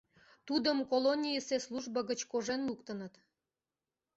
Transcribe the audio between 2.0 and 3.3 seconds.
гыч кожен луктыныт.